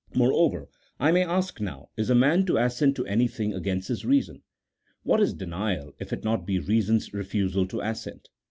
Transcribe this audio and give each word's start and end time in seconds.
Moreover, 0.15 0.67
I 0.99 1.11
may 1.11 1.23
ask 1.23 1.61
now, 1.61 1.89
is 1.95 2.09
a 2.09 2.15
man 2.15 2.43
to 2.47 2.57
assent 2.57 2.95
to 2.95 3.05
anything 3.05 3.53
against 3.53 3.87
his 3.87 4.03
reason? 4.03 4.41
What 5.03 5.21
is 5.21 5.31
denial 5.31 5.93
if 5.99 6.11
it 6.11 6.23
be 6.23 6.25
not 6.29 6.47
reason's 6.47 7.13
refusal 7.13 7.67
to 7.67 7.81
assent? 7.81 8.29